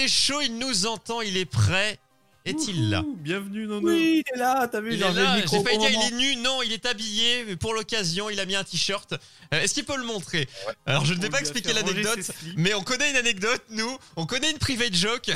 [0.00, 1.98] Est là, il est chaud, il nous entend, il est prêt.
[2.46, 3.86] Est-il là Bienvenue Nono.
[3.90, 6.14] Oui, il est là, t'as vu, Il est là, micro j'ai failli au dire il
[6.14, 9.12] est nu, non, il est habillé, mais pour l'occasion, il a mis un t-shirt.
[9.12, 10.48] Euh, Est-ce qu'il peut le montrer
[10.86, 12.18] Alors je ne vais pas expliquer l'anecdote,
[12.56, 15.30] mais on connaît une anecdote, nous, on connaît une private joke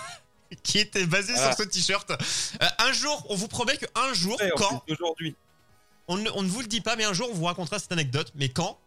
[0.62, 1.54] qui était basée Voilà.
[1.54, 2.10] sur ce t-shirt.
[2.10, 5.36] Euh, un jour, on vous promet qu'un jour, Ouais, quand, Aujourd'hui.
[6.08, 8.48] on ne vous le dit pas, mais un jour on vous racontera cette anecdote, mais
[8.48, 8.78] quand,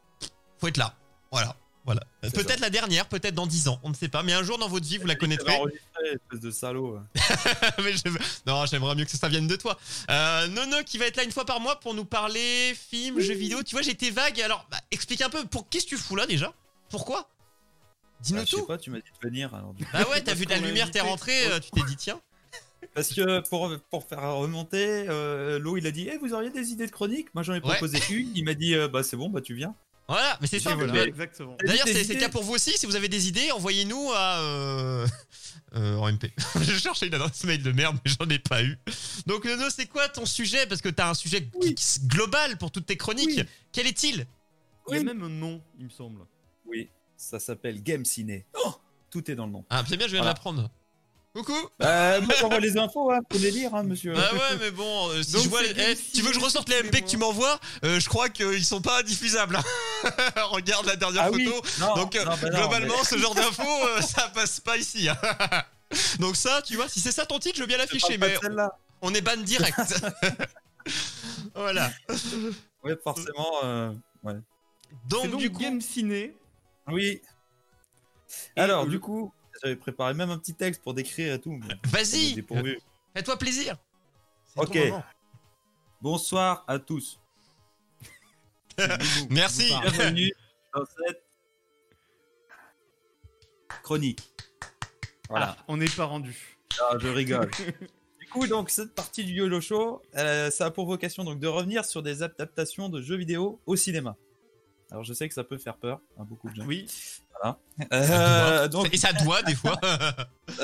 [0.60, 0.96] faut être là.
[1.32, 1.56] Voilà.
[1.86, 2.02] Voilà.
[2.22, 4.68] Peut-être la dernière, peut-être dans 10 ans, on ne sait pas, mais un jour dans
[4.68, 5.60] votre vie, vous la connaîtrez.
[6.04, 7.00] Espèce de salaud.
[7.84, 8.10] Mais je-
[8.46, 9.78] Non, j'aimerais mieux que ça vienne de toi.
[10.10, 13.34] Euh, Nono qui va être là une fois par mois pour nous parler films, jeux
[13.34, 13.64] vidéo.
[13.64, 14.40] Tu vois, j'étais vague.
[14.42, 15.44] Alors, bah, explique un peu.
[15.46, 16.54] Pour qu'est-ce que tu fous là déjà?
[16.90, 17.28] Pourquoi?
[18.22, 18.66] Dis-nous Ah, je sais tout.
[18.68, 19.54] pas, tu m'as dit de venir.
[19.56, 19.90] alors, du coup.
[19.94, 22.20] Bah ouais, t'as vu de la lumière, t'es rentré, euh, tu t'es dit tiens.
[22.94, 26.70] Parce que pour, pour faire remonter, euh, Lo il a dit Eh, Vous auriez des
[26.72, 28.32] idées de chronique Moi j'en ai proposé une.
[28.36, 29.74] Il m'a dit euh, Bah c'est bon, bah tu viens.
[30.12, 31.56] Voilà, mais c'est voilà, Mais- exactement.
[31.64, 32.78] D'ailleurs, c'est c'est le cas pour vous aussi.
[32.78, 35.08] Si vous avez des idées, envoyez-nous à euh,
[35.76, 36.26] euh, en MP.
[36.62, 38.78] je cherchais une adresse mail de merde, mais j'en ai pas eu.
[39.26, 40.66] Donc Nono, c'est quoi ton sujet?
[40.68, 41.76] Parce que t'as un sujet Oui.
[42.08, 43.30] global pour toutes tes chroniques.
[43.38, 43.44] Oui.
[43.72, 44.28] Quel est-il?
[44.90, 45.06] Il y a Oui.
[45.06, 46.22] même un nom, il me semble.
[46.66, 48.46] Oui, ça s'appelle Game Ciné.
[48.66, 48.74] Oh
[49.10, 49.66] Tout est dans le nom.
[49.70, 50.34] Ah, c'est bien, je viens Voilà.
[50.34, 50.70] de l'apprendre.
[51.34, 54.14] Coucou Euh, moi j'envoie les infos, hein, faut les lire, hein, monsieur.
[54.14, 55.62] Bah ouais, mais bon, euh, si Donc je vois.
[55.64, 57.58] c'est eh, tu veux que je ressorte les MP que tu m'envoies?
[57.86, 59.56] Euh, Je crois qu'ils sont pas diffusables.
[59.56, 59.64] hein.
[60.52, 61.40] Regarde la dernière ah photo.
[61.40, 64.60] oui, non, Donc, euh, non, bah non, globalement, mais- ce genre d'infos, euh, ça passe
[64.60, 65.08] pas ici.
[65.08, 65.18] hein.
[66.20, 68.28] Donc, ça, tu vois, si c'est ça ton titre, je veux bien l'afficher, parle pas
[68.28, 68.78] mais de celle-là.
[69.02, 69.80] on est ban direct.
[71.56, 71.92] voilà.
[72.84, 73.52] Ouais, forcément.
[73.64, 73.94] euh,
[74.26, 74.34] C'est
[75.08, 75.60] Donc, donc du coup.
[75.62, 76.36] Game Ciné.
[76.88, 77.22] Oui.
[78.58, 79.32] Et Alors, le- du coup,
[79.62, 81.60] j'avais préparé même un petit texte pour décrire et tout.
[81.86, 82.44] Vas-y,
[83.14, 83.78] fais-toi plaisir.
[84.56, 84.78] Ok.
[86.02, 87.20] Bonsoir à tous.
[89.30, 89.72] Merci.
[89.82, 90.34] Bienvenue
[90.74, 91.24] dans cette
[93.84, 94.22] chronique.
[95.30, 95.56] Voilà.
[95.58, 96.58] Ah, on n'est pas rendu.
[96.80, 97.52] Ah, je rigole.
[98.20, 101.48] du coup, donc cette partie du YOLO Show, euh, ça a pour vocation donc de
[101.48, 104.18] revenir sur des adaptations de jeux vidéo au cinéma.
[104.92, 106.66] Alors, je sais que ça peut faire peur à beaucoup de gens.
[106.66, 106.86] Oui.
[107.94, 109.80] Euh, donc, Et ça doit, des fois.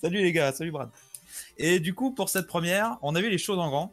[0.00, 0.90] salut les gars, salut Brad.
[1.58, 3.92] Et du coup, pour cette première, on a vu les choses en grand.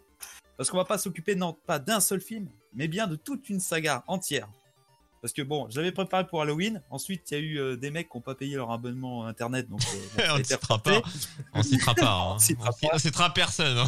[0.57, 3.59] Parce qu'on va pas s'occuper non pas d'un seul film, mais bien de toute une
[3.59, 4.47] saga entière.
[5.21, 6.81] Parce que bon, je l'avais préparé pour Halloween.
[6.89, 9.67] Ensuite, il y a eu euh, des mecs qui n'ont pas payé leur abonnement internet.
[9.69, 9.81] Donc,
[10.19, 11.01] euh, on ne citera pas.
[11.53, 12.11] On citera pas.
[12.11, 12.33] hein.
[12.35, 12.99] On citera On pas.
[12.99, 13.77] citera personne.
[13.77, 13.87] hein.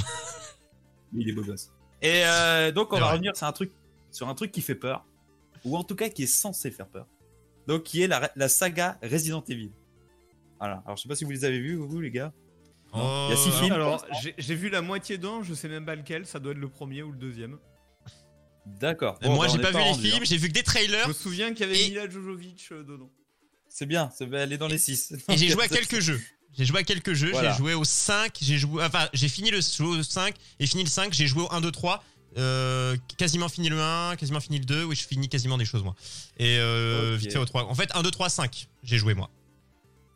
[1.14, 1.72] Il est beau gosse.
[2.02, 3.14] Et euh, donc, on C'est va vrai.
[3.16, 3.72] revenir sur un, truc,
[4.16, 5.06] sur un truc qui fait peur.
[5.66, 7.08] Ou en tout cas, qui est censé faire peur.
[7.68, 9.72] Donc, qui est la, la saga Resident Evil.
[10.60, 10.82] Voilà.
[10.86, 12.32] Alors, je sais pas si vous les avez vus, vous, les gars.
[12.94, 13.74] Il y a six Oh, films.
[13.74, 16.58] Alors, j'ai j'ai vu la moitié d'un, je sais même pas lequel, ça doit être
[16.60, 17.58] le premier ou le deuxième.
[18.66, 19.20] D'accord.
[19.22, 20.12] Bon, Moi, bah, j'ai pas vu les rendu, hein.
[20.12, 21.04] films, j'ai vu que des trailers.
[21.04, 23.12] Je me souviens qu'il y avait Et- Mila Jojovic euh, dedans.
[23.68, 25.14] C'est bien, elle est dans les 6.
[25.30, 26.22] Et j'ai joué à quelques jeux.
[26.58, 27.52] J'ai joué à quelques jeux, Voilà.
[27.52, 30.84] j'ai joué au 5, j'ai joué enfin j'ai fini le joué au 5 et fini
[30.84, 32.02] le 5, j'ai joué au 1 2 3
[32.38, 35.84] euh, quasiment fini le 1, quasiment fini le 2, oui, je finis quasiment des choses
[35.84, 35.96] moi.
[36.38, 37.20] Et euh, Ok.
[37.22, 37.66] vite fait au 3.
[37.66, 39.30] En fait, 1 2 3 5, j'ai joué moi.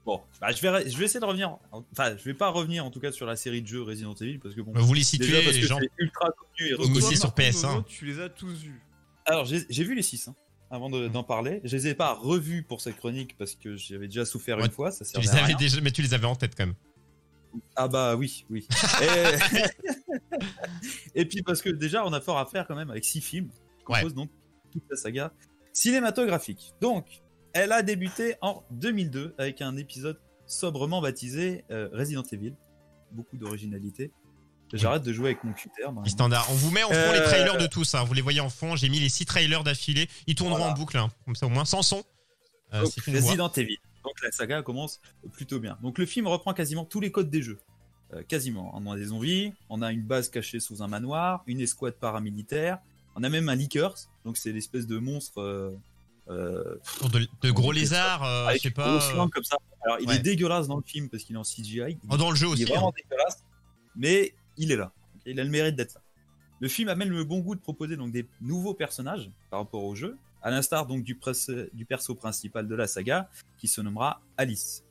[0.05, 1.57] Bon, bah, je, vais, je vais essayer de revenir.
[1.91, 4.39] Enfin, je vais pas revenir en tout cas sur la série de jeux Resident Evil
[4.39, 4.71] parce que bon.
[4.75, 5.79] Vous les déjà situez parce les que gens.
[5.99, 6.73] ultra connu et.
[6.85, 7.67] Initié toi, sur par contre, PS1.
[7.67, 8.81] Nono, Tu les as tous vus.
[9.25, 10.29] Alors, j'ai vu les 6
[10.71, 11.61] avant de- d'en parler.
[11.63, 14.71] Je les ai pas revus pour cette chronique parce que j'avais déjà souffert Ouais, une
[14.71, 14.91] fois.
[14.91, 15.55] Ça Tu les à avais rien.
[15.57, 16.75] déjà mais tu les avais en tête quand même.
[17.75, 18.67] Ah bah oui, oui.
[19.01, 19.61] Et...
[21.21, 23.49] et puis parce que déjà, on a fort à faire quand même avec six films.
[23.49, 23.99] qui Ouais.
[24.01, 24.29] composent donc
[24.71, 25.31] toute la saga
[25.73, 26.73] cinématographique.
[26.81, 27.05] Donc,
[27.53, 32.53] elle a débuté en 2002 avec un épisode sobrement baptisé euh, Resident Evil.
[33.11, 34.11] Beaucoup d'originalité.
[34.73, 35.81] J'arrête de jouer avec mon cutter.
[36.05, 36.47] standards.
[36.51, 38.03] On vous met en fond les Euh, trailers de tous hein.
[38.03, 40.73] vous les voyez en fond, j'ai mis les 6 trailers d'affilée, ils tourneront Voilà.
[40.73, 41.09] en boucle hein.
[41.25, 42.03] comme ça au moins sans son.
[42.75, 42.93] Euh, Donc.
[43.07, 43.77] Resident Evil.
[44.03, 45.01] Donc la saga commence
[45.31, 45.77] plutôt bien.
[45.81, 47.59] Donc le film reprend quasiment tous les codes des jeux.
[48.13, 48.71] Euh, quasiment.
[48.75, 52.79] On a des zombies, on a une base cachée sous un manoir, une escouade paramilitaire,
[53.15, 55.77] on a même un Lickers, donc c'est l'espèce de monstre euh,
[56.29, 56.77] euh,
[57.13, 58.99] de, de gros lézards, je sais pas.
[59.31, 59.57] comme ça.
[59.83, 60.15] Alors il ouais.
[60.15, 61.81] est dégueulasse dans le film parce qu'il est en CGI.
[61.91, 62.63] Il, Oh, dans le jeu il aussi.
[62.63, 62.73] est hein.
[62.75, 63.43] vraiment dégueulasse,
[63.95, 64.91] mais il est là.
[65.27, 66.01] Il a le mérite d'être là.
[66.61, 69.93] Le film amène le bon goût de proposer donc des nouveaux personnages par rapport au
[69.95, 74.83] jeu, à l'instar donc du, perso principal de la saga, qui se nommera Alice.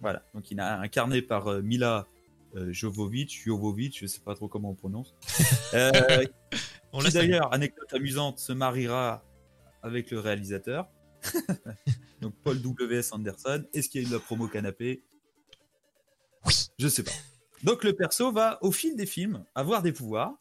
[0.00, 2.06] Voilà, donc il est incarné par euh, Mila
[2.54, 5.14] euh, Jovovich, Jovovich, je sais pas trop comment on prononce.
[5.74, 6.24] Euh,
[6.94, 9.22] On qui d'ailleurs, anecdote amusante, se mariera
[9.82, 10.88] avec le réalisateur.
[12.22, 13.12] donc Paul W.S.
[13.12, 13.64] Anderson.
[13.74, 15.02] Est-ce qu'il y a eu de la promo canapé?
[16.78, 17.12] Je sais pas.
[17.64, 20.34] Donc le perso va, au fil des films, avoir des pouvoirs.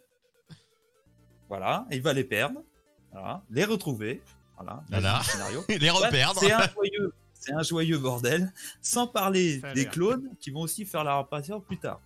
[1.49, 2.63] Voilà, et il va les perdre.
[3.11, 4.21] Voilà, les retrouver.
[4.57, 5.21] Voilà, Voilà.
[5.23, 5.63] scénario.
[5.69, 6.39] les reperdre.
[6.39, 8.51] C'est un joyeux, c'est un joyeux bordel.
[8.81, 11.99] Sans parler des clones qui vont aussi faire leur apparition plus tard.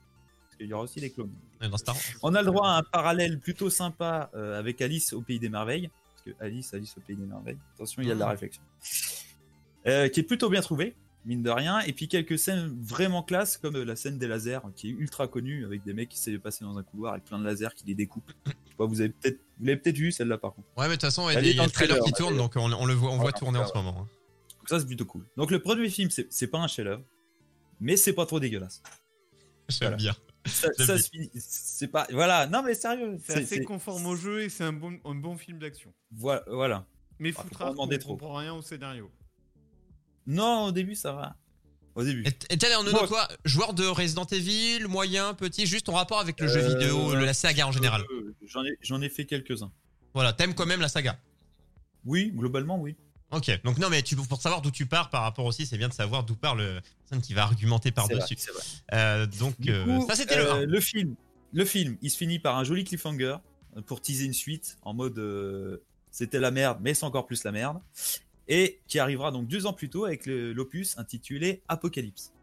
[0.46, 1.32] Parce qu'il y aura aussi des clones.
[2.22, 5.50] On a le droit à un parallèle plutôt sympa euh, avec Alice au Pays des
[5.50, 5.90] Merveilles.
[6.14, 7.58] Parce que Alice, Alice au Pays des Merveilles.
[7.76, 8.32] Attention, il y a de la Ah.
[8.32, 8.62] réflexion.
[9.88, 10.96] Euh, qui est plutôt bien trouvé,
[11.26, 11.80] mine de rien.
[11.82, 15.28] Et puis quelques scènes vraiment classe, comme euh, la scène des lasers, qui est ultra
[15.28, 17.86] connue, avec des mecs qui s'est passé dans un couloir avec plein de lasers qui
[17.88, 18.32] les découpent.
[18.46, 20.68] Je sais pas, vous avez peut-être vous l'avez peut-être vu celle-là par contre.
[20.76, 22.56] Ouais, mais de toute façon, il y a y le le trailer qui tourne, donc
[22.58, 23.96] on, on le voit, on voit Voilà, tourner en ce moment.
[24.02, 24.08] hein.
[24.60, 25.26] Donc ça c'est plutôt cool.
[25.38, 27.04] Donc le premier film, c'est c'est pas un chef-d'œuvre,
[27.80, 28.82] mais c'est pas trop dégueulasse.
[29.70, 29.96] J'aime Voilà.
[29.98, 30.16] bien.
[30.46, 30.98] Ça, ça bien.
[30.98, 31.30] se finit.
[31.36, 32.08] C'est pas.
[32.12, 32.48] Voilà.
[32.48, 33.18] Non mais sérieux.
[33.24, 35.94] C'est assez conforme au jeu et c'est un bon, un bon film d'action.
[36.12, 36.44] Voilà.
[36.48, 36.86] voilà.
[37.20, 38.14] Mais Ah, faut pas foutrard, on demander trop.
[38.18, 39.12] comprend rien au scénario.
[40.28, 41.36] Non, au début ça va.
[41.96, 42.24] Au début.
[42.26, 46.40] Et et tiens, Nono, toi, joueur de Resident Evil, moyen, petit, juste ton rapport avec
[46.40, 48.04] le jeu Euh, vidéo, le- la saga en général.
[48.12, 49.72] Euh, J'en ai, j'en ai fait quelques-uns.
[50.14, 51.20] Voilà, t'aimes quand même la saga?
[52.06, 52.96] Oui, globalement, oui.
[53.32, 55.88] Ok, donc non, mais tu, pour savoir d'où tu pars par rapport aussi, c'est bien
[55.88, 58.36] de savoir d'où part le personne qui va argumenter C'est vrai, par-dessus.
[58.94, 60.66] Euh, donc, euh, coup, ça c'était le euh, 1.
[60.66, 61.16] le film.
[61.54, 63.36] Le film, il se finit par un joli cliffhanger
[63.78, 65.78] euh, pour teaser une suite en mode euh,
[66.10, 67.80] c'était la merde, mais c'est encore plus la merde.
[68.54, 72.34] Et qui arrivera donc deux ans plus tôt avec l'opus intitulé Apocalypse.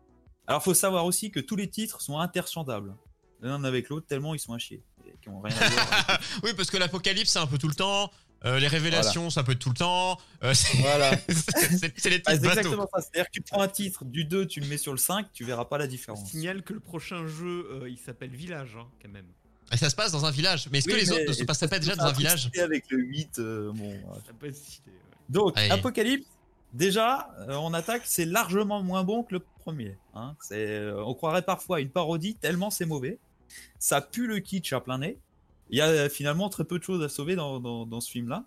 [0.46, 2.94] Alors, faut savoir aussi que tous les titres sont interchangeables
[3.42, 4.82] l'un avec l'autre tellement ils sont à chier.
[5.06, 6.08] Et qui ont rien à voir.
[6.08, 8.10] avec- Oui, parce que l'apocalypse, c'est un peu tout le temps.
[8.44, 10.16] euh, les révélations, ça peut être tout le temps.
[10.42, 11.16] euh, c'est voilà.
[11.28, 12.46] c'est- c'est les Ah, titres c'est bateaux.
[12.58, 13.00] exactement ça.
[13.02, 15.44] C'est-à-dire que tu prends un titre du 2, tu le mets sur le 5, tu
[15.44, 16.28] verras pas la Je différence.
[16.30, 19.26] signale que le prochain jeu, euh, il s'appelle Village, hein, quand même.
[19.70, 20.68] Et ça se passe dans un village.
[20.72, 22.50] Mais est-ce Oui, que les autres ne se passeraient pas déjà dans un village?
[22.58, 24.22] Avec le 8, euh, bon, voilà.
[24.26, 24.92] Ça peut être stylé.
[25.28, 25.70] Donc, Allez.
[25.70, 26.26] Apocalypse,
[26.72, 29.96] déjà, euh, on attaque, c'est largement moins bon que le premier.
[30.14, 30.34] hein.
[30.52, 33.18] Euh, on croirait parfois une parodie tellement c'est mauvais.
[33.78, 35.18] Ça pue le kitsch à plein nez.
[35.70, 38.10] Il y a euh, finalement très peu de choses à sauver dans, dans, dans ce
[38.10, 38.44] film-là.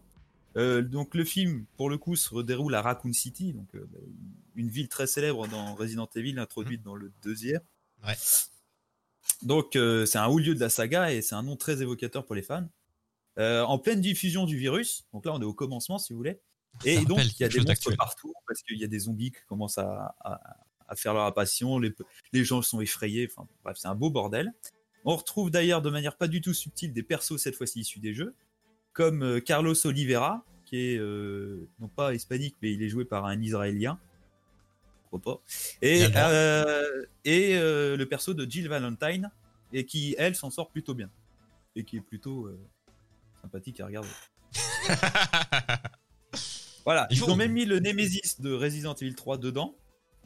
[0.58, 3.70] Euh, donc le film, pour le coup, se déroule à Raccoon City, donc
[4.56, 7.62] une ville très célèbre dans Resident Evil, introduite dans le deuxième.
[8.06, 8.16] Ouais.
[9.44, 12.36] Donc c'est un haut lieu de la saga et c'est un nom très évocateur pour
[12.36, 12.68] les fans.
[13.38, 16.40] En pleine diffusion du virus, donc là on est au commencement si vous voulez.
[16.86, 19.42] Et donc il y a des monstres partout parce qu'il y a des zombies qui
[19.48, 20.42] commencent à, à-
[20.88, 21.94] à faire leur apparition, les,
[22.34, 24.52] les gens sont effrayés, enfin bref c'est un beau bordel.
[25.06, 28.14] On retrouve d'ailleurs de manière pas du tout subtile des persos cette fois-ci issus des
[28.14, 28.34] jeux,
[28.94, 33.26] comme euh, Carlos Oliveira, qui est euh, non pas hispanique mais il est joué par
[33.26, 34.00] un Israélien.
[35.10, 35.42] Pourquoi pas.
[35.82, 39.30] Et, euh, et euh, le perso de Jill Valentine,
[39.74, 41.10] et qui elle s'en sort plutôt bien.
[41.76, 42.50] Et qui est plutôt
[43.42, 44.10] sympathique à regarder.
[46.86, 49.76] Voilà, Il ils ont même mis le Nemesis de Resident Evil 3 dedans.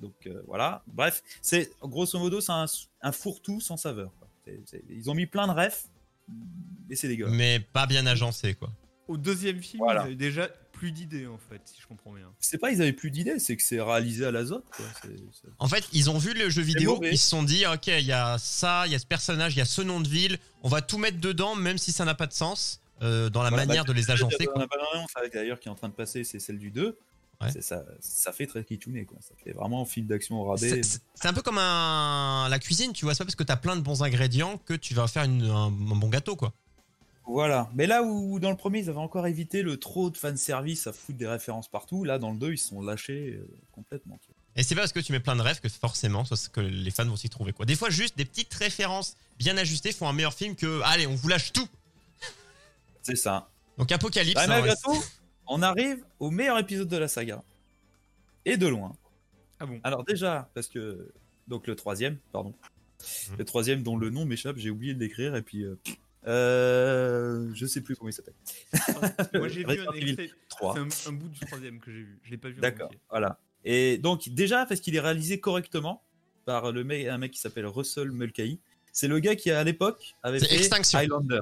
[0.01, 2.65] Donc euh, voilà, bref, c'est grosso modo c'est un,
[3.01, 4.11] un fourre-tout sans saveur.
[4.19, 4.27] quoi.
[4.45, 5.85] C'est- c'est- ils ont mis plein de refs,
[6.89, 7.33] et c'est dégueulasse.
[7.33, 8.69] Mais pas bien agencé, quoi.
[9.07, 10.01] Au deuxième film, Voilà.
[10.01, 12.27] ils avaient déjà plus d'idées, en fait, si je comprends bien.
[12.39, 14.65] C'est pas ils avaient plus d'idées, c'est que c'est réalisé à l'azote.
[14.75, 14.85] quoi.
[15.01, 17.12] C'est- c'est- En fait, ils ont vu le jeu vidéo, mauvais.
[17.13, 19.59] ils se sont dit, ok, il y a ça, il y a ce personnage, il
[19.59, 22.15] y a ce nom de ville, on va tout mettre dedans, même si ça n'a
[22.15, 24.47] pas de sens, euh, dans la Voilà, manière bah, de les agencer.
[24.55, 24.77] En a pas
[25.33, 26.97] d'ailleurs qui est en train de passer, c'est celle du 2.
[27.41, 27.51] Ouais.
[27.51, 29.17] C'est Ça, ça fait très kitschouné, quoi.
[29.19, 30.81] Ça fait vraiment film d'action au rabais.
[30.83, 32.47] C'est- un peu comme un...
[32.49, 34.93] la cuisine, tu vois, c'est pas parce que t'as plein de bons ingrédients que tu
[34.93, 36.53] vas faire une- un, un bon gâteau, quoi.
[37.27, 37.69] Voilà.
[37.73, 40.93] Mais là où dans le premier, ils avaient encore évité le trop de fanservice à
[40.93, 44.17] foutre des références partout, là dans le 2, ils se sont lâchés euh, complètement.
[44.21, 44.35] tu vois.
[44.55, 46.61] Et c'est pas parce que tu mets plein de rêves que forcément, c'est ce que
[46.61, 47.65] les fans vont s'y trouver, quoi.
[47.65, 51.15] Des fois, juste des petites références bien ajustées font un meilleur film que, allez, on
[51.15, 51.67] vous lâche tout.
[53.05, 53.50] C'est ça.
[53.77, 55.03] Donc Apocalypse, Bah, hein, malgré ouais, tout,
[55.47, 57.43] on arrive au meilleur épisode de la saga.
[58.45, 58.95] Et de loin.
[59.59, 59.79] Ah bon?
[59.83, 61.12] Alors déjà, parce que...
[61.47, 62.53] Donc le troisième, pardon.
[63.29, 63.38] Mhm.
[63.38, 65.63] Le troisième dont le nom m'échappe, j'ai oublié de l'écrire, et puis...
[65.63, 65.75] euh,
[66.27, 68.33] euh, je sais plus comment il s'appelle.
[69.35, 70.31] Moi, j'ai vu un extrait.
[70.50, 70.74] 3.
[70.74, 72.19] C'est un, un bout du troisième que j'ai vu.
[72.24, 72.59] Je l'ai pas vu.
[72.59, 73.38] D'accord, voilà.
[73.63, 76.01] Et donc déjà parce qu'il est réalisé correctement
[76.45, 78.59] par le mec, un mec qui s'appelle Russell Mulcahy.
[78.91, 80.97] C'est le gars qui à l'époque avait fait Extinction.
[80.97, 81.41] Highlander.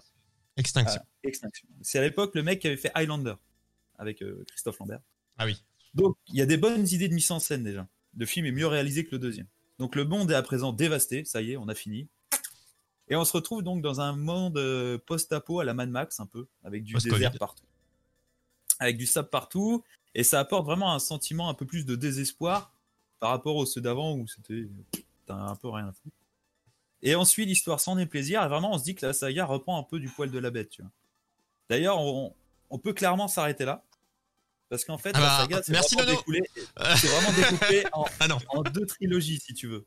[0.58, 1.02] Extinction.
[1.04, 1.68] Ah, Extinction.
[1.82, 3.36] C'est à l'époque le mec qui avait fait Highlander
[3.98, 5.02] avec euh, Christophe Lambert.
[5.38, 5.64] Ah oui.
[5.94, 7.88] Donc il y a des bonnes idées de mise en scène déjà.
[8.16, 9.48] Le film est mieux réalisé que le deuxième.
[9.80, 11.26] Donc le monde est à présent dévasté.
[11.26, 12.08] Ça y est, on a fini.
[13.10, 16.26] Et on se retrouve donc dans un monde euh, post-apo à la Mad Max, un
[16.26, 17.66] peu, avec du désert partout.
[18.80, 19.84] Avec du sable partout.
[20.16, 22.74] Et ça apporte vraiment un sentiment un peu plus de désespoir
[23.20, 24.68] par rapport aux ceux d'avant où c'était.
[25.26, 26.16] T'as un peu rien à foutre.
[27.04, 28.44] Et on suit l'histoire sans déplaisir.
[28.44, 30.50] Et vraiment, on se dit que la saga reprend un peu du poil de la
[30.52, 30.92] bête, tu vois.
[31.70, 32.34] D'ailleurs, on,
[32.70, 33.84] on peut clairement s'arrêter là.
[34.70, 36.42] Parce qu'en fait, Ah la bah, saga, c'est merci, vraiment, découlé-
[36.98, 38.38] c'est vraiment découpé en, Ah non.
[38.50, 39.86] en deux trilogies, si tu veux.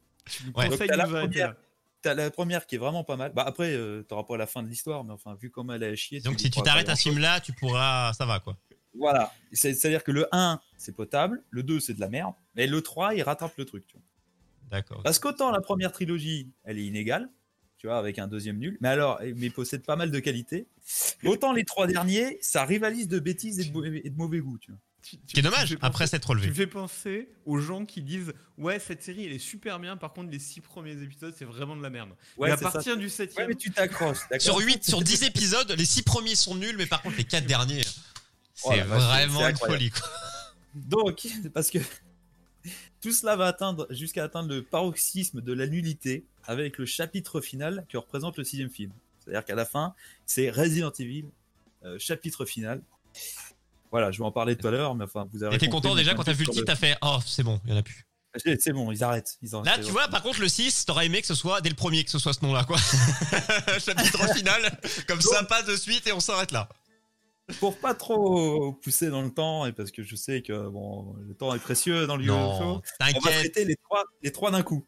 [0.54, 0.68] Ouais.
[0.68, 1.48] De la première.
[1.50, 1.56] là.
[2.02, 3.32] T'as la première qui est vraiment pas mal.
[3.32, 5.96] Bah après, euh, t'auras pas la fin de l'histoire, mais enfin, vu comment elle a
[5.96, 6.20] chié.
[6.20, 8.12] Donc si tu t'arrêtes à ce film-là, tu pourras.
[8.12, 8.56] Ça va quoi.
[8.94, 9.32] Voilà.
[9.52, 12.80] C'est- C'est-à-dire que le 1, c'est potable, le 2, c'est de la merde, mais le
[12.82, 13.86] 3, il rattrape le truc.
[13.88, 14.02] Tu vois.
[14.70, 15.02] D'accord.
[15.02, 17.28] Parce qu'autant la première trilogie, elle est inégale,
[17.78, 20.66] tu vois, avec un deuxième nul, mais alors, eh, mais possède pas mal de qualités.
[21.24, 24.58] Autant les trois derniers, ça rivalise de bêtises et de, mauvais- et de mauvais goût,
[24.58, 24.80] tu vois.
[25.02, 26.54] Tu- tu- Ce qui est tu dommage fais après penser- s'être Tu me relevé.
[26.54, 30.30] fais penser aux gens qui disent Ouais, cette série elle est super bien, par contre,
[30.32, 32.10] les six premiers épisodes c'est vraiment de la merde.
[32.38, 32.70] Ouais, et à ça.
[32.72, 34.18] partir du Ouais, septième, mais tu t'accroches.
[34.40, 37.46] Sur 8, sur 10 épisodes, les 6 premiers sont nuls, mais par contre les 4
[37.46, 37.82] derniers,
[38.64, 40.08] Oh c'est vraiment une folie quoi.
[40.74, 41.78] Donc, parce que
[43.00, 47.84] tout cela va atteindre jusqu'à atteindre le paroxysme de la nullité avec le chapitre final
[47.88, 48.92] qui représente le sixième film.
[49.20, 49.94] C'est-à-dire qu'à la fin,
[50.24, 51.24] c'est Resident Evil,
[51.84, 52.80] euh, chapitre final.
[53.90, 55.58] Voilà, je vais en parler tout à l'heure, mais enfin, vous avez.
[55.58, 57.74] T'étais content déjà quand t'as vu le titre, t'as fait Oh, c'est bon, il y
[57.74, 58.06] en a plus.
[58.60, 59.38] C'est bon, ils arrêtent.
[59.42, 61.74] Ils Là, tu vois, par contre, le 6, t'aurais aimé que ce soit dès le
[61.74, 62.76] premier que ce soit ce nom-là, quoi.
[63.78, 66.68] Chapitre final, comme ça, pas de suite et on s'arrête là.
[67.60, 71.32] Pour pas trop pousser dans le temps, et parce que je sais que bon, le
[71.34, 74.62] temps est précieux dans le Non, show, on va traiter les trois, les trois d'un
[74.62, 74.84] coup.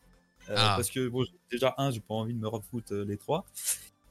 [0.50, 0.74] Euh, Ah.
[0.76, 3.44] Parce que bon, déjà un, j'ai pas envie de me refoutre euh, les trois,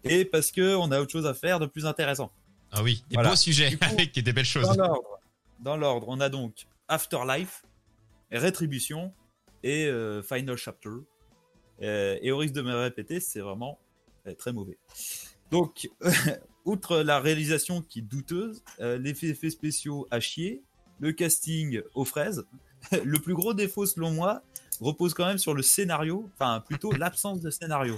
[0.06, 2.32] et parce que on a autre chose à faire de plus intéressant.
[2.72, 3.32] Ah oui, des Voilà.
[3.32, 4.63] beaux sujets coup, avec des belles choses.
[4.68, 5.20] Dans l'ordre,
[5.60, 7.63] dans l'ordre, on a donc Afterlife,
[8.32, 9.13] Rétribution
[9.63, 10.89] et euh, Final Chapter.
[11.82, 13.77] Euh, et au risque de me répéter, c'est vraiment
[14.38, 14.77] très mauvais.
[15.51, 15.89] Donc,
[16.67, 20.62] outre la réalisation qui est douteuse, euh, les effets spéciaux à chier,
[21.00, 22.45] le casting aux fraises,
[23.03, 24.43] le plus gros défaut selon moi
[24.81, 27.95] repose quand même sur le scénario, enfin plutôt l'absence de scénario.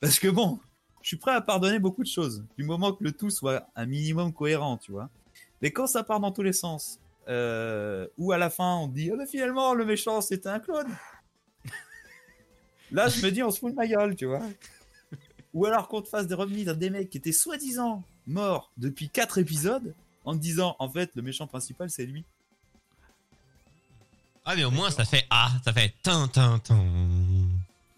[0.00, 0.60] Parce que bon,
[1.02, 3.86] je suis prêt à pardonner beaucoup de choses, du moment que le tout soit un
[3.86, 5.08] minimum cohérent, tu vois.
[5.62, 9.10] Mais quand ça part dans tous les sens, euh, ou à la fin on dit
[9.10, 10.94] ah finalement le méchant c'était un clone.
[12.92, 14.42] Là je me dis on se fout de ma gueule, tu vois.
[15.56, 19.38] Ou alors qu'on te fasse des revenus des mecs qui étaient soi-disant morts depuis 4
[19.38, 19.94] épisodes
[20.26, 22.24] en te disant en fait le méchant principal c'est lui.
[24.44, 26.84] Ah, mais au moins, ça fait Ah, ça fait tin, tin, tin.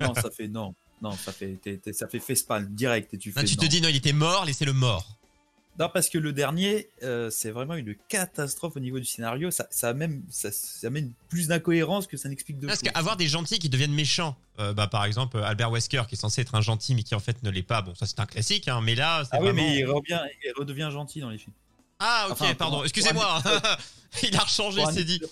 [0.01, 0.73] Non ça fait non,
[1.03, 3.69] non ça fait t'es- ça fait facepalm direct et tu fais Non, tu te non.
[3.69, 5.18] dis, non, il était mort, laissez-le mort.
[5.79, 9.53] Non, parce que le dernier, euh, c'est vraiment une catastrophe au niveau du scénario.
[9.53, 13.17] Ça, ça, a même, ça, ça amène plus d'incohérence que ça n'explique de Parce qu'avoir
[13.17, 16.57] des gentils qui deviennent méchants, euh, bah, par exemple, Albert Wesker qui est censé être
[16.57, 18.81] un gentil mais qui en fait ne l'est pas, bon, ça c'est un classique, hein,
[18.83, 19.63] mais là, c'est Ah oui, vraiment.
[19.63, 21.55] mais il, revient, il redevient gentil dans les films.
[22.01, 23.41] Ah, ok, Enfin, pardon, excusez-moi.
[24.25, 25.23] il a rechangé, c'est dit.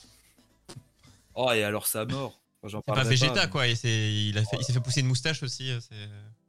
[1.35, 2.39] Oh, et alors sa mort.
[2.63, 5.43] Enfin, C'est pas Vegeta, mais- quoi, il, a fait, il s'est fait pousser une moustache
[5.43, 5.81] aussi, euh,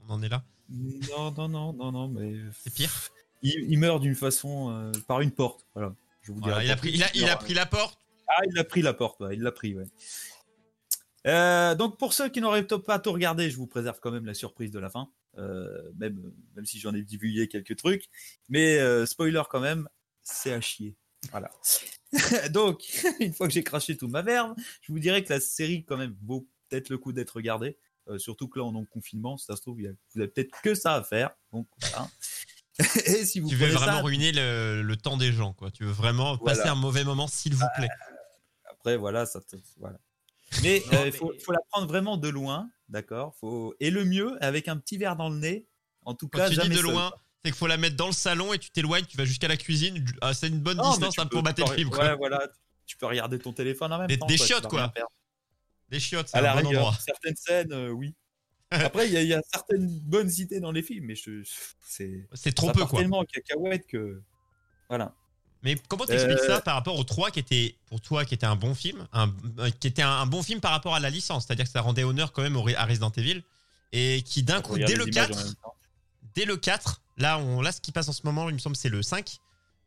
[0.08, 0.44] on en est là.
[0.70, 2.34] Non, non, non, non, non, mais.
[2.64, 2.92] C'est pire.
[3.42, 4.72] Il, il meurt d'une façon.
[4.72, 5.66] euh, par une porte.
[5.74, 5.94] Voilà.
[6.22, 6.98] Je vous Voilà, il, a pris, plus.
[6.98, 8.00] il, a, il a meurt- pris la porte.
[8.28, 9.86] Ah, il a pris la porte, ouais, il l'a pris, ouais.
[11.26, 14.34] Euh, donc pour ceux qui n'auraient pas tout regardé, je vous préserve quand même la
[14.34, 18.10] surprise de la fin, euh, même, même si j'en ai divulgué quelques trucs.
[18.50, 19.88] Mais spoiler quand même,
[20.24, 20.96] c'est à chier.
[21.32, 21.50] Voilà.
[22.52, 22.84] donc,
[23.20, 25.98] une fois que j'ai craché toute ma verve, je vous dirais que la série quand
[25.98, 27.78] même vaut peut-être le coup d'être regardée.
[28.10, 29.94] Euh, surtout que là, on est en confinement, si ça se trouve, il y a-
[30.14, 31.32] vous avez peut-être que ça à faire.
[31.52, 32.10] Donc, voilà.
[33.06, 35.72] Et si vous Tu veux vraiment ça, ruiner le, le temps des gens, quoi.
[35.72, 36.58] Tu veux vraiment Voilà.
[36.58, 37.90] passer un mauvais moment, s'il vous plaît.
[38.70, 39.98] Après, voilà, ça te- voilà.
[40.64, 43.36] Mais euh, il mais- faut, faut la prendre vraiment de loin, d'accord?
[43.40, 43.76] Faut...
[43.80, 45.66] Et le mieux, avec un petit verre dans le nez,
[46.06, 46.84] en tout Quand cas, tu dis de seul.
[46.84, 47.12] loin,
[47.44, 49.58] c'est qu'il faut la mettre dans le salon et tu t'éloignes, tu vas jusqu'à la
[49.58, 50.06] cuisine.
[50.22, 52.06] Ah, c'est une bonne Non, distance hein, peux- pour mater le film, quoi.
[52.06, 52.48] Ouais, voilà,
[52.86, 54.26] tu peux regarder ton téléphone en même Des- temps.
[54.28, 54.94] des chiottes, quoi.
[55.90, 56.98] Des chiottes, c'est un bon rigueur, endroit.
[57.04, 58.14] certaines scènes, euh, oui.
[58.72, 61.42] Après, il y, a- il y a certaines bonnes idées dans les films, mais je,
[61.82, 63.00] c'est C'est trop ça peu, part quoi.
[63.00, 64.22] tellement en cacahuète que
[64.90, 65.14] voilà.
[65.64, 68.46] Mais comment t'expliques Euh, ça par rapport au 3 qui était, pour toi, qui était
[68.46, 71.10] un bon film, un, euh, qui était un, un bon film par rapport à la
[71.10, 73.44] licence, c'est-à-dire que ça rendait honneur quand même au, à Resident Evil,
[73.92, 75.74] et qui d'un coup, dès le images en 4, même temps.
[76.36, 78.76] dès le 4, là, on, là, ce qui passe en ce moment, il me semble,
[78.76, 79.38] c'est le 5,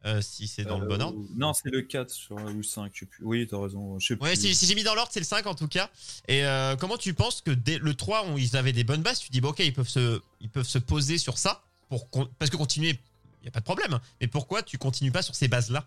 [0.07, 1.19] euh, si c'est dans le bon Euh, ordre.
[1.37, 3.25] Non, c'est le 4 sur, ou le 5, je sais plus.
[3.25, 3.99] Oui, t'as raison.
[3.99, 4.41] Je sais Ouais, plus.
[4.41, 5.91] si, si j'ai mis dans l'ordre, c'est le 5 en tout cas.
[6.29, 9.19] Et euh, comment tu penses que dès le 3, on- ils avaient des bonnes bases?
[9.21, 12.29] Tu dis, bon, ok, ils peuvent se, ils peuvent se poser sur ça, pour con-
[12.39, 12.99] parce que continuer,
[13.41, 13.99] il n'y a pas de problème.
[14.21, 15.87] Mais pourquoi tu continues pas sur ces bases-là?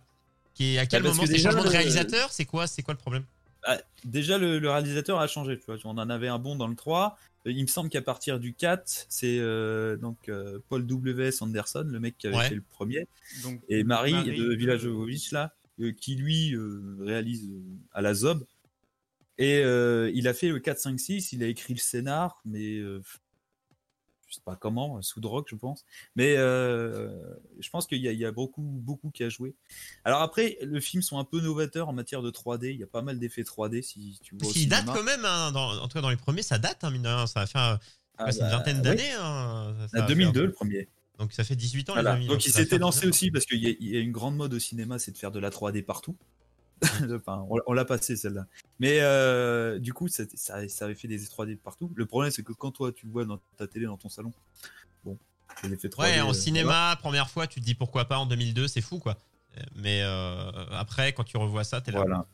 [0.54, 2.32] Qui est- À quel Bah, parce moment que C'est déjà, changement de le- réalisateur?
[2.32, 3.26] C'est quoi, c'est quoi le problème?
[3.66, 5.58] Ah, déjà, le, le réalisateur a changé.
[5.58, 5.78] Tu vois.
[5.86, 7.18] On en avait un bon dans le 3.
[7.46, 11.42] Euh, Il me semble qu'à partir du 4, c'est euh, donc euh, Paul W.S.
[11.42, 12.50] Anderson, le mec qui avait Ouais.
[12.50, 13.08] fait le premier,
[13.44, 17.62] Donc, et Marie, Marie, de euh, Village Jovovich, là, euh, qui lui euh, réalise euh,
[17.92, 18.46] à la Zob.
[19.38, 22.78] Et euh, il a fait le 4, 5, 6, il a écrit le scénar, mais
[22.78, 23.02] euh,
[24.34, 25.86] je sais pas comment, sous drogue, je pense.
[26.16, 27.10] Mais euh,
[27.60, 29.54] je pense qu'il y, a- y a beaucoup, beaucoup qui a joué.
[30.06, 32.72] Alors après, le film sont un peu novateurs en matière de 3D.
[32.74, 34.52] Il y a pas mal d'effets 3D si tu vois.
[34.52, 36.90] Qu'il date quand même, hein, dans- en tout cas dans les premiers, ça date, hein,
[36.90, 37.80] mine de rien, ça va faire
[38.18, 38.82] Ah, ouais, c'est une bah, vingtaine oui.
[38.84, 39.12] d'années.
[39.20, 40.88] hein, ça À va 2002, faire- le premier.
[41.20, 42.12] Donc ça fait 18 ans, Voilà.
[42.12, 42.28] les amis.
[42.28, 43.16] Donc il s'était lancé 19 ans.
[43.16, 45.18] aussi parce qu'il y, a- il y a une grande mode au cinéma, c'est de
[45.18, 46.16] faire de la 3D partout.
[47.16, 48.46] enfin, on, on l'a passé celle-là.
[48.80, 51.92] Mais euh, du coup, ça, ça, avait fait des 3D partout.
[51.96, 54.32] Le problème, c'est que quand toi tu le vois dans ta télé, dans ton salon,
[55.04, 55.18] bon,
[55.62, 56.02] c'est l'effet 3D.
[56.02, 59.00] Ouais, en euh, cinéma, première fois, tu te dis pourquoi pas en 2002, c'est fou
[59.00, 59.18] quoi.
[59.76, 62.00] Mais euh, après, quand tu revois ça, t'es là.
[62.00, 62.26] Voilà.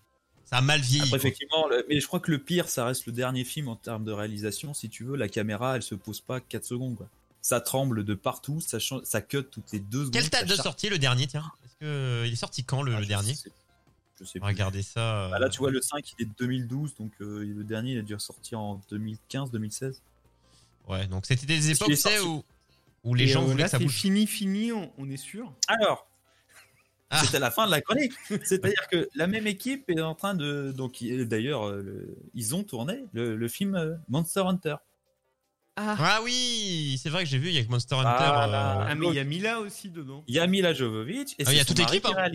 [0.45, 1.03] Ça a mal vieilli.
[1.03, 3.75] Après, effectivement, le- mais je crois que le pire, ça reste le dernier film en
[3.75, 4.73] termes de réalisation.
[4.73, 6.95] Si tu veux, la caméra, elle se pose pas 4 secondes.
[6.95, 7.07] Quoi.
[7.41, 10.13] Ça tremble de partout, ça, change- ça cut toutes les 2 secondes.
[10.13, 11.51] Quelle date de sortie le dernier, tiens?
[11.65, 13.35] Est-ce que euh, il est sorti quand le, Ah, le dernier?
[13.35, 13.51] sais-
[14.19, 14.45] Je sais plus.
[14.47, 15.25] Regarder ça.
[15.25, 17.93] euh, Bah là, tu vois, le 5, il est de 2012, donc euh, le dernier,
[17.93, 20.01] il a dû ressortir en 2015-2016.
[20.87, 22.19] Ouais, donc c'était des époques sorti.
[22.27, 22.43] où,
[23.03, 23.93] où les Et, gens euh, voulaient là, que ça bouge.
[23.93, 25.53] fini, fini, on, on est sûr.
[25.67, 26.05] Alors,
[27.11, 27.21] Ah.
[27.23, 28.13] c'était la fin de la chronique.
[28.43, 30.71] C'est-à-dire que la même équipe est en train de.
[30.75, 34.75] Donc, il- d'ailleurs, euh, le- ils ont tourné le, le film euh, Monster Hunter.
[35.81, 38.09] Ah oui, c'est vrai que j'ai vu, il y a que Monster Hunter.
[38.17, 38.81] Voilà.
[38.81, 40.25] euh, Ah, mais il y a Mila aussi dedans.
[40.27, 42.29] Il y a Mila Jovovich et Ah, il y c'est a toute l'équipe, qui hein.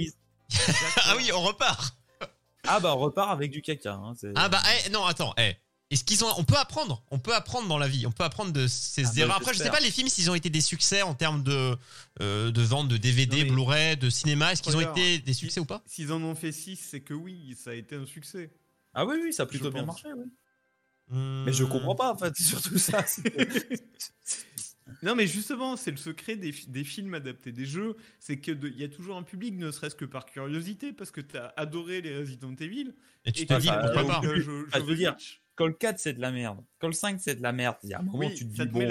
[1.05, 1.97] Ah oui, on repart.
[2.67, 3.95] Ah bah, on repart avec du caca.
[3.95, 5.55] hein, Ah bah eh, non, attends, eh.
[5.91, 8.53] Est-ce qu'ils ont on peut apprendre, on peut apprendre dans la vie, on peut apprendre
[8.53, 9.37] de ces Ah bah, erreurs.
[9.37, 11.77] Après, je sais pas les films s'ils ont été des succès en termes de
[12.23, 15.67] euh, de vente de DVD, Blu-ray, de cinéma, est-ce qu'ils ont été des succès ou
[15.67, 15.83] pas?
[15.87, 18.51] S'ils en ont fait 6, c'est que oui, ça a été un succès.
[18.95, 20.03] Ah oui, oui, ça a plutôt Je bien pense.
[20.03, 20.09] marché.
[20.17, 20.25] oui.
[21.09, 21.45] Hmm.
[21.45, 23.05] Mais je comprends pas, en fait, c'est surtout ça.
[25.03, 28.53] Non, mais justement, c'est le secret des, fi- des films adaptés des jeux, c'est que
[28.53, 31.53] de- il y a toujours un public, ne serait-ce que par curiosité, parce que t'as
[31.57, 32.95] adoré les Resident Evil.
[33.25, 35.17] Et tu te dis pourquoi pas euh, je- Ah, je veux dire,
[35.61, 36.59] le 4, c'est de la merde.
[36.81, 37.77] Quand le 5, c'est de la merde.
[37.85, 38.81] Il y a un moment, Oui, tu te dis, te bon.
[38.81, 38.87] euh.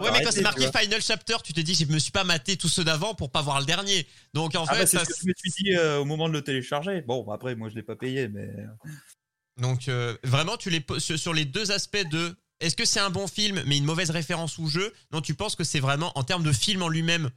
[0.00, 0.66] Ouais, mais quand c'est tu marqué.
[0.76, 3.42] Final Chapter, tu te dis je me suis pas maté tous ceux d'avant pour pas
[3.42, 4.06] voir le dernier.
[4.34, 6.04] Donc en Ah fait, bah, c'est ça- ce que je me suis dit euh, au
[6.04, 7.02] moment de le télécharger.
[7.02, 8.50] Bon, bah, après, moi, je l'ai pas payé, mais.
[9.56, 13.26] Donc euh, vraiment, tu les sur les deux aspects de est-ce que c'est un bon
[13.26, 14.92] film mais une mauvaise référence au jeu?
[15.12, 17.30] Non, tu penses que c'est vraiment en termes de film en lui-même,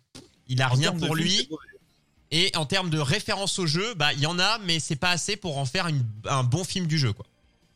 [0.47, 1.49] il a En rien pour lui?
[2.31, 5.11] Et en termes de référence au jeu, bah il y en a, mais c'est pas
[5.11, 7.25] assez pour en faire une- un bon film du jeu, quoi.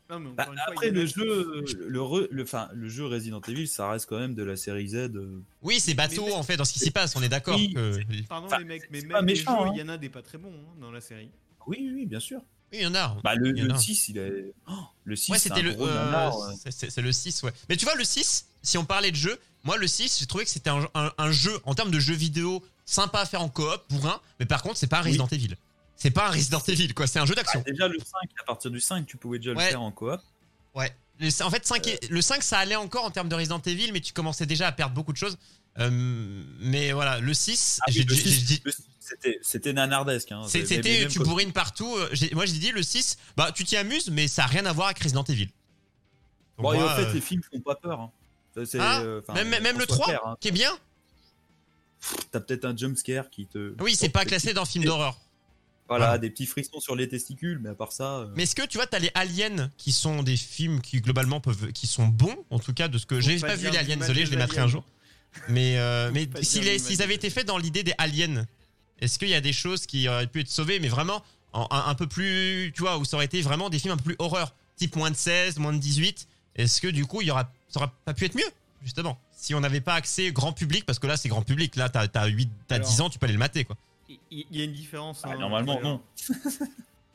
[0.09, 2.27] Non, mais encore Bah, une fois, après, il y en a le jeu, le, re-
[2.71, 4.95] le, jeu Resident Evil, ça reste quand même de la série Z.
[4.95, 7.15] euh, Oui, c'est bateau Mais- en fait dans ce qui s'y passe.
[7.17, 7.57] On est d'accord.
[7.57, 9.71] Oui, que- Pardon les mecs, mais même les méchant, hein.
[9.75, 11.29] il y en a des pas très bons hein, dans la série.
[11.67, 12.39] Oui, oui, oui, bien sûr.
[12.71, 13.15] Oui, il y en a.
[13.23, 13.77] Bah, le, Il y en le a.
[13.77, 14.53] 6, il est.
[14.69, 14.73] Oh,
[15.05, 15.75] le 6, Ouais, c'est c'était le.
[15.79, 16.31] euh,
[16.69, 17.53] c'est- le 6, ouais.
[17.69, 20.43] Mais tu vois, le 6, si on parlait de jeu, moi, le 6, j'ai trouvé
[20.43, 23.49] que c'était un, un- un jeu, en termes de jeu vidéo, sympa à faire en
[23.49, 25.07] coop, bourrin, mais par contre, c'est pas un Oui.
[25.11, 25.55] Resident Evil.
[25.95, 27.07] C'est pas un Resident Evil, quoi.
[27.07, 27.59] C'est un jeu d'action.
[27.65, 28.05] Bah, déjà, le 5,
[28.41, 29.63] à partir du 5, tu pouvais déjà Ouais.
[29.65, 30.19] le faire en coop.
[30.75, 30.95] Ouais.
[31.19, 33.91] Le- en fait, 5 et- le 5, ça allait encore en termes de Resident Evil,
[33.93, 35.37] mais tu commençais déjà à perdre beaucoup de choses.
[35.79, 35.89] Euh,
[36.59, 38.61] mais voilà, le 6, Ah oui, j'ai le j'ai- 6, j'ai dit.
[38.65, 38.71] le-
[39.41, 40.31] c'était nanardesque.
[40.31, 40.43] Hein.
[40.47, 41.95] C'était, tu bourrines partout.
[41.97, 44.73] euh, Moi, j'ai dit le 6, bah, tu t'y amuses, mais ça a rien à
[44.73, 45.45] voir avec Resident Evil.
[45.45, 45.53] Donc,
[46.59, 47.99] Bon, et en fait, euh, les films font pas peur.
[48.01, 48.11] Hein.
[48.79, 50.37] Ah, euh, même, le soit 3, clair, hein.
[50.39, 50.71] qui est bien.
[52.31, 53.73] T'as peut-être un jumpscare qui te.
[53.81, 55.19] Oui, c'est pas classé dans film d'horreur.
[55.89, 58.17] Voilà, des petits frictions sur les testicules, mais à part ça.
[58.17, 61.39] euh, Mais est-ce que tu vois, t'as les aliens qui sont des films qui globalement
[61.39, 63.77] peuvent, qui sont bons, en tout cas de ce que j'ai pas pas vu les
[63.77, 64.83] aliens, désolé, je les mettrai un jour.
[65.49, 68.45] Mais euh, mais s'ils avaient été faits dans l'idée des aliens,
[68.99, 71.89] est-ce qu'il y a des choses qui auraient pu être sauvées, mais vraiment en- un,
[71.89, 74.15] un peu plus, tu vois, où ça aurait été vraiment des films un peu plus
[74.19, 76.27] horreur, type moins de 16, moins de 18.
[76.55, 78.49] Est-ce que du coup, il y aura, ça aurait pas pu être mieux,
[78.83, 81.89] justement, si on n'avait pas accès grand public, parce que là c'est grand public, là
[81.89, 83.77] t'as 8, t'as Alors- 10 ans, tu peux aller le mater, quoi.
[84.31, 85.21] Il y, a une différence.
[85.23, 86.01] bah, hein, normalement, non.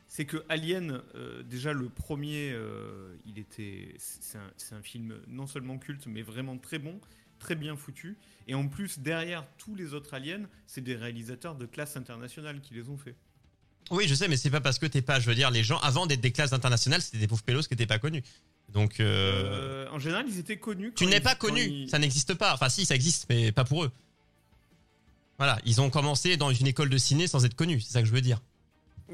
[0.09, 5.15] C'est que Alien, euh, déjà le premier, euh, il était, c'est un, c'est un film
[5.27, 7.01] non seulement culte, mais vraiment très bon,
[7.43, 8.17] très bien foutu.
[8.49, 12.73] Et en plus, derrière tous les autres Aliens, c'est des réalisateurs de classe internationale qui
[12.75, 13.15] les ont fait.
[13.91, 15.79] Oui, je sais, mais c'est pas parce que t'es pas, je veux dire, les gens
[15.81, 18.23] avant d'être des classes internationales, c'était des pauvres pélos qui étaient pas connus.
[18.73, 20.93] Donc, euh, Euh, en général, ils étaient connus.
[20.97, 22.55] tu n'es pas connu, ils- ça n'existe pas.
[22.55, 23.93] Enfin, si, ça existe, mais pas pour eux.
[25.39, 28.07] Voilà, ils ont commencé dans une école de ciné sans être connus, c'est ça que
[28.09, 28.41] je veux dire.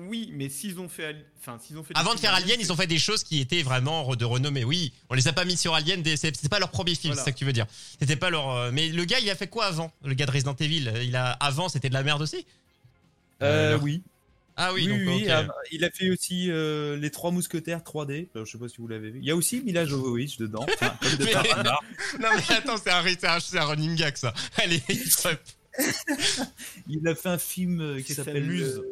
[0.06, 1.92] Oui, mais s'ils ont fait, enfin, s'ils ont fait.
[1.96, 4.64] Avant de faire Alien, ils ont fait des choses qui étaient vraiment de renommée.
[4.64, 7.22] Oui, on les a pas mis sur Alien, c'était pas leur premier film, Voilà.
[7.24, 7.66] c'est ça que tu veux dire.
[7.98, 8.50] C'était pas leur.
[8.50, 11.16] euh, Mais le gars, il a fait quoi avant Le gars de Resident Evil, il
[11.16, 12.46] a avant, c'était de la merde aussi?
[13.42, 14.02] Euh, Euh, oui.
[14.60, 15.30] Ah oui, Oui, donc oui, ok.
[15.30, 18.26] ah, il a fait aussi euh, les Trois Mousquetaires 3D.
[18.34, 19.20] Alors, je sais pas si vous l'avez vu.
[19.20, 20.66] Il y a aussi Mila Jovovich dedans.
[20.74, 21.32] Enfin, comme de Mais-.
[22.20, 24.34] Non mais attends, c'est un, c'est un, c'est un running gag ça.
[24.56, 24.82] Allez.
[26.88, 28.82] Il a fait un film qui C'est s'appelle s'amuse.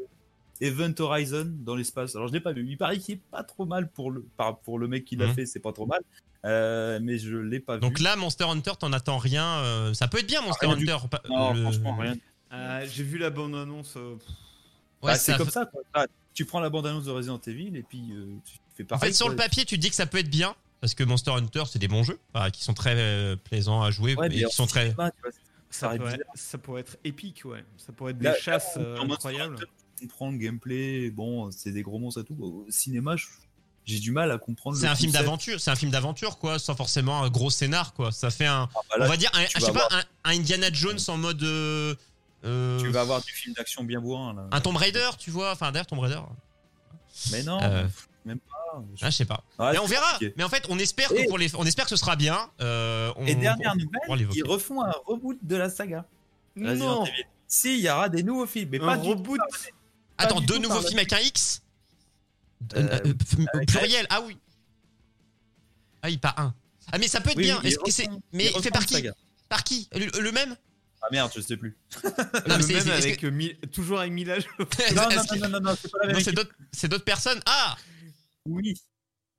[0.60, 2.14] Event Horizon dans l'espace.
[2.16, 2.66] Alors je l'ai pas vu.
[2.68, 5.26] Il paraît qu'il est pas trop mal pour le par- pour le mec qui l'a
[5.28, 5.34] Mhm.
[5.34, 6.00] fait, c'est pas trop mal.
[6.44, 8.04] Euh, mais je l'ai pas Donc vu.
[8.04, 9.44] là, Monster Hunter, t'en attends rien.
[9.58, 11.08] euh, ça peut être bien, Monster rien du Hunter.
[11.10, 12.14] pas- non, le- franchement rien.
[12.52, 13.94] Euh, J'ai vu la bande annonce.
[13.96, 14.28] euh, pff,
[15.02, 15.66] Ouais, Bah, c'est comme ça.
[15.66, 16.06] quoi.
[16.32, 19.10] Tu prends la bande annonce de Resident Evil et puis euh, tu fais En pareil.
[19.10, 19.32] fait, sur quoi.
[19.34, 20.54] le papier, tu te dis que ça peut être bien.
[20.80, 23.90] Parce que Monster Hunter, c'est des bons jeux, enfin, qui sont très euh, plaisants à
[23.90, 24.90] jouer Ouais, et qui sont très.
[24.90, 25.30] cinéma, tu vois,
[25.70, 26.18] ça pourrait, bizarre.
[26.34, 27.64] ça pourrait être épique, ouais.
[27.78, 29.54] Ça pourrait être Là, des chasses là, euh, incroyables.
[29.54, 29.66] Hunter,
[30.00, 31.10] comprends le gameplay.
[31.10, 32.36] Bon, c'est des gros monstres et tout.
[32.40, 33.26] Au cinéma, je-
[33.84, 34.76] j'ai du mal à comprendre.
[34.76, 38.10] C'est un film d'aventure, c'est un film d'aventure quoi, sans forcément un gros scénar quoi.
[38.12, 40.36] Ça fait un, Ah, bah là, on va dire, un, je sais pas, un, un
[40.36, 41.94] Indiana Jones en mode, euh,
[42.44, 44.48] euh, Tu vas avoir du film d'action bien bourrin là.
[44.50, 45.52] un Tomb Raider, tu vois.
[45.52, 46.20] Enfin d'ailleurs Tomb Raider.
[47.32, 47.86] Mais non, Euh,
[48.24, 48.82] même pas.
[48.96, 49.42] Je- Ah, je sais pas.
[49.58, 50.10] Ah, Mais on verra.
[50.12, 50.34] compliqué.
[50.36, 52.50] Mais en fait, on espère que Et- pour les, on espère que ce sera bien.
[52.60, 53.72] Euh, on- Et dernière
[54.08, 56.04] on- nouvelle, ils refont un reboot de la saga.
[56.56, 57.04] Non.
[57.48, 59.40] Si, il y aura des nouveaux films, mais Un pas du reboot
[60.18, 61.62] Attends, deux nouveaux films avec un X
[62.74, 63.12] Euh, Euh,
[63.54, 64.06] euh, Pluriel.
[64.10, 64.36] Ah oui.
[66.02, 66.54] Ah oui, pas un.
[66.92, 67.60] Ah mais ça peut être Oui, bien.
[68.32, 69.06] mais ils fait par qui.
[69.48, 70.56] Par qui le, le même
[71.02, 71.76] Ah merde, je sais plus.
[72.02, 72.10] Non,
[72.46, 74.36] mais le c'est- même c'est- est-ce avec que- Mi- toujours avec Mila.
[74.58, 77.40] Non, non, non, non, non, c'est pas la même c'est d'autres c'est d'autres personnes.
[77.46, 77.76] Ah
[78.46, 78.74] Oui.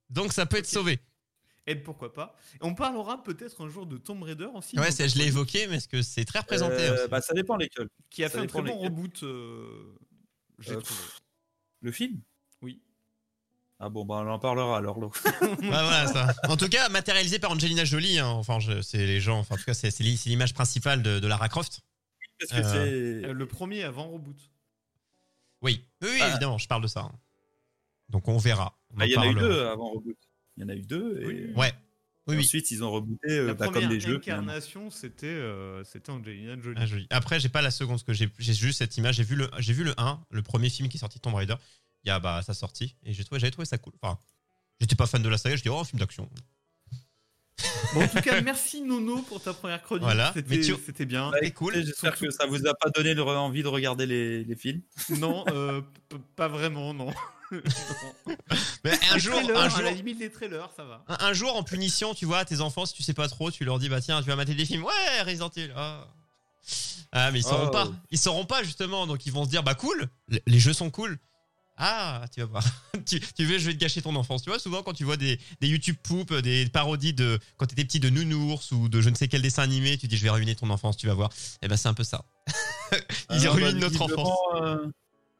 [0.10, 1.00] Donc ça peut être sauvé.
[1.70, 4.80] Et pourquoi pas On parlera peut-être un jour de Tomb Raider aussi.
[4.80, 7.58] Ouais, je l'ai évoqué, mais est-ce que c'est très représenté Euh, aussi bah, ça dépend
[7.58, 7.90] lesquels.
[8.10, 8.84] Qui a ça fait un très bon lesquels.
[8.86, 9.24] reboot.
[9.24, 9.94] euh,
[10.60, 11.00] J'ai Euh, trouvé.
[11.82, 12.20] Le film?
[12.62, 12.82] Oui.
[13.80, 14.98] Ah bon, bah on en parlera alors.
[15.62, 16.34] Voilà, ça.
[16.50, 18.18] En tout cas, matérialisé par Angelina Jolie.
[18.20, 18.28] hein.
[18.30, 19.40] Enfin, je- c'est les gens.
[19.40, 21.82] Enfin, en tout cas, c'est c'est l'i- c'est l'image principale de, de Lara Croft.
[22.40, 24.38] Parce que Euh, Euh, Le premier avant reboot.
[25.62, 26.30] Oui, oui, oui, Ah.
[26.30, 27.02] évidemment, je parle de ça.
[27.02, 27.12] hein.
[28.10, 28.78] Donc on verra.
[28.92, 30.18] On bah, en il y en a eu deux avant reboot.
[30.56, 31.22] Il y en a eu deux.
[31.22, 31.26] Et...
[31.26, 31.54] Oui.
[31.56, 31.74] Ouais.
[32.28, 32.44] Oui, oui.
[32.44, 34.18] Ensuite, ils ont rebooté euh, La bah, première comme des jeux.
[34.18, 37.08] incarnation, c'était euh, c'était Angelina Jolie.
[37.10, 37.16] Ah.
[37.18, 39.16] Après, j'ai pas la seconde, parce que j'ai j'ai juste cette image.
[39.16, 41.36] J'ai vu, le, j'ai vu le 1, le premier film qui est sorti de Tomb
[41.36, 41.56] Raider,
[42.04, 43.94] il y a bah, sa sortie, et j'ai trouvé, j'avais trouvé ça cool.
[44.02, 44.20] Enfin,
[44.80, 46.30] j'étais pas fan de la saga, je dis, oh, un film d'action.
[47.94, 50.04] Bon, en tout cas, merci Nono pour ta première chronique.
[50.04, 50.32] Voilà.
[50.34, 51.32] C'était tu- c'était bien.
[51.32, 51.74] Bah, cool.
[51.76, 54.82] J'espère que ça vous a pas donné le- envie de regarder les, les films.
[55.20, 55.82] Non, euh,
[56.36, 57.12] pas vraiment, non.
[58.84, 61.04] Mais un Les jour, trailers, un à jour, la limite des trailers, ça va.
[61.08, 63.64] un, un jour, en punition, tu vois, tes enfants, si tu sais pas trop, tu
[63.66, 64.84] leur dis, bah tiens, tu vas mater des films.
[64.84, 65.74] Ouais, Resident Evil.
[65.76, 66.08] Ah,
[67.12, 67.72] Ah, mais ils sauront Oh.
[67.72, 67.88] pas.
[68.12, 69.08] Ils sauront pas, justement.
[69.08, 70.08] Donc ils vont se dire, bah cool,
[70.46, 71.18] les jeux sont cool.
[71.80, 72.64] Ah, tu vas voir.
[73.06, 74.42] tu, tu veux, je vais te gâcher ton enfance.
[74.44, 77.86] Tu vois, souvent quand tu vois des, des YouTube poop, des parodies de quand t'étais
[77.86, 80.30] petit de Nounours ou de je ne sais quel dessin animé, tu dis je vais
[80.32, 81.30] ruiner ton enfance, tu vas voir.
[81.62, 82.26] Et ben c'est un peu ça.
[83.32, 84.38] Ils Ah, ruinent bah, notre enfance.
[84.56, 84.88] euh,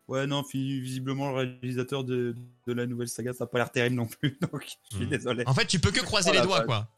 [0.08, 3.96] Ouais, non, visiblement, le réalisateur de, de la nouvelle saga, ça a pas l'air terrible
[3.96, 4.38] non plus.
[4.52, 5.10] Donc, je suis Hmm.
[5.10, 5.44] désolé.
[5.46, 6.90] En fait, tu peux que croiser Oh les la doigts, quoi.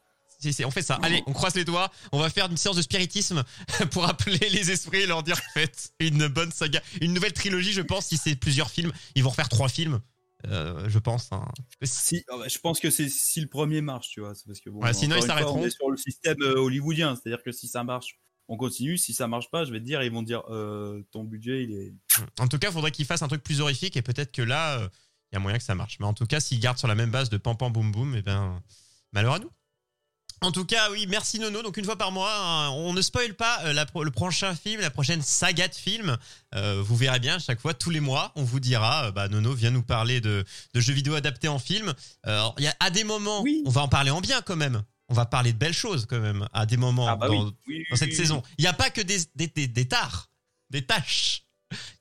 [0.41, 1.00] C'est- c'est- on fait ça.
[1.02, 1.91] Allez, on croise les doigts.
[2.12, 3.43] On va faire une séance de spiritisme
[3.91, 7.74] pour appeler les esprits et leur dire faites une bonne saga, une nouvelle trilogie.
[7.74, 10.00] Je pense si c'est plusieurs films, ils vont refaire trois films.
[10.48, 11.30] Euh, je pense.
[11.34, 11.45] hein.
[11.84, 14.34] Si, ah bah, je pense que c'est si le premier marche, tu vois.
[14.36, 15.60] c'est Parce que bon, Ouais, sinon, ils s'arrêteront.
[15.62, 18.17] On est sur le système euh, hollywoodien, c'est-à-dire que si ça marche,
[18.49, 18.97] on continue.
[18.97, 21.63] Si ça marche pas, je vais te dire, ils vont te dire, euh, ton budget,
[21.63, 21.93] il est.
[22.39, 24.79] En tout cas, il faudrait qu'ils fassent un truc plus horrifique et peut-être que là,
[24.79, 24.89] euh,
[25.31, 25.97] il y a moyen que ça marche.
[25.99, 28.15] Mais en tout cas, s'ils gardent sur la même base de pam pam boum boum,
[28.15, 28.62] et ben,
[29.13, 29.51] malheur à nous.
[30.41, 31.62] En tout cas, oui, merci Nono.
[31.62, 34.55] Donc une fois par mois, hein, on ne spoil pas euh, la pro- le prochain
[34.55, 36.17] film, la prochaine saga de film.
[36.55, 39.53] Euh, vous verrez bien, chaque fois, tous les mois, on vous dira, euh, bah, Nono
[39.53, 41.93] vient nous parler de, de jeux vidéo adaptés en film.
[42.23, 43.63] Alors, il y a à des moments, Oui.
[43.65, 44.81] on va en parler en bien quand même.
[45.10, 47.54] On va parler de belles choses quand même à des moments Ah bah dans, oui.
[47.67, 48.43] oui, dans cette oui, saison.
[48.58, 50.30] Il n'y a pas que des, des, des, des tares,
[50.69, 51.45] des tâches.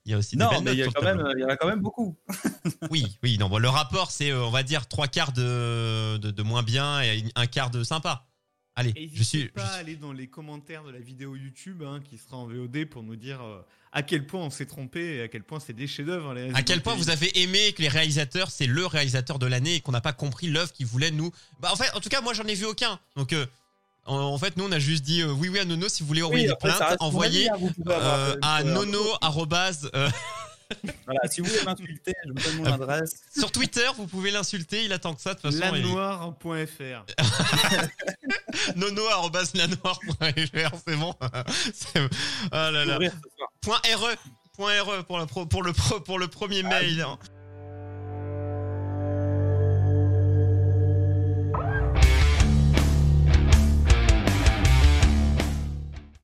[0.05, 1.15] Il y a aussi Non, des belles mais il y, a notes sur quand le
[1.17, 1.39] même, tableau.
[1.39, 2.17] il y en a quand même beaucoup.
[2.91, 6.31] Oui, oui, non, bon, le rapport, c'est, euh, on va dire, trois quarts de, de,
[6.31, 8.27] de moins bien et un quart de sympa.
[8.79, 9.39] Allez, je suis.
[9.39, 12.17] N'hésitez pas je à suis- aller dans les commentaires de la vidéo YouTube hein, qui
[12.17, 13.61] sera en VOD pour nous dire euh,
[13.93, 16.37] à quel point on s'est trompé et à quel point c'est des chefs-d'œuvre.
[16.55, 19.81] À quel point vous avez aimé que les réalisateurs, c'est le réalisateur de l'année et
[19.81, 21.33] qu'on n'a pas compris l'œuvre qu'ils voulaient nous.
[21.61, 23.01] Bah, en fait, en tout cas, moi, j'en ai vu aucun.
[23.17, 23.47] Donc, euh,
[24.07, 25.89] en, en fait, nous, on a juste dit euh, oui, oui à Nono.
[25.89, 30.09] Si vous voulez envoyer Oui, des plaintes, envoyez hein, à pouvez avoir- nono arrobase, euh,
[31.07, 33.23] Voilà, si vous voulez m'insulter, je vous donne mon adresse.
[33.37, 33.87] sur Twitter.
[33.97, 34.85] Vous pouvez l'insulter.
[34.85, 35.73] Il attend que ça de toute façon.
[35.75, 37.05] Lanoir.fr.
[38.77, 41.15] nono arobase lanoir.fr, c'est bon.
[41.75, 42.09] C'est-
[42.53, 42.99] Ah là là.
[43.63, 44.15] Point RE.
[44.57, 47.01] Point RE pour, la pro- pour, le pro- pour le premier mail.
[47.01, 47.19] hein.